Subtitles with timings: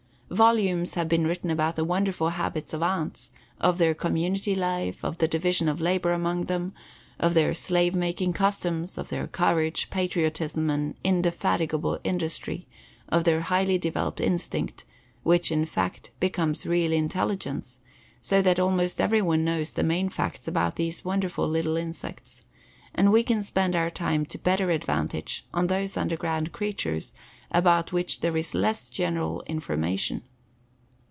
[0.33, 5.17] Volumes have been written about the wonderful habits of ants, of their community life, of
[5.17, 6.73] the division of labor among them,
[7.19, 12.65] of their slave making customs, of their courage, patriotism, and indefatigable industry,
[13.09, 14.85] of their highly developed instinct,
[15.23, 17.81] which, in fact, becomes real intelligence;
[18.21, 22.41] so that almost everyone knows the main facts about these wonderful little insects,
[22.95, 27.13] and we can spend our time to better advantage on those underground creatures
[27.53, 30.21] about which there is less general information.